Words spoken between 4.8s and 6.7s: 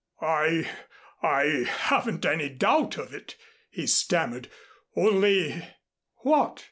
"Only" "What?"